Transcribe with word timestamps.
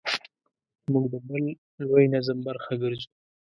موږ 0.91 1.05
د 1.13 1.15
بل 1.27 1.43
لوی 1.87 2.05
نظم 2.13 2.37
برخه 2.47 2.71
ګرځو. 2.81 3.09